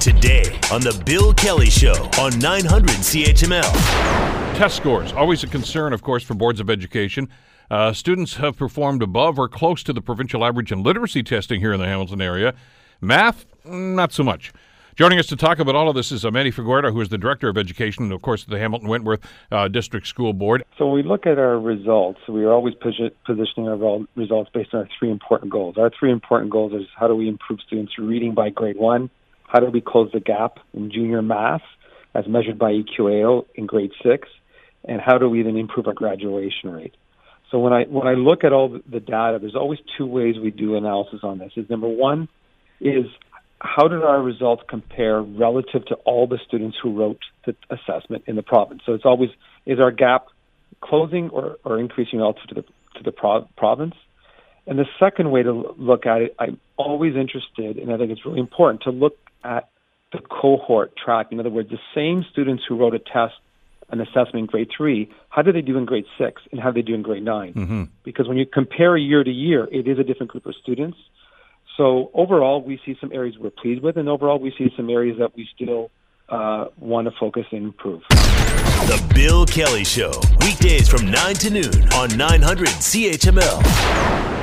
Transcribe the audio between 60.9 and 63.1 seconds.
track. In other words, the same students who wrote a